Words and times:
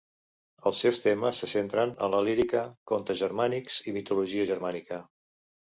Els 0.69 0.79
seus 0.85 1.01
temes 1.03 1.41
se 1.43 1.49
centren 1.51 1.93
en 2.07 2.13
la 2.15 2.23
lírica 2.29 2.65
contes 2.93 3.23
germànics 3.23 3.79
i 3.93 3.99
mitologia 4.01 4.53
germànica. 4.55 5.05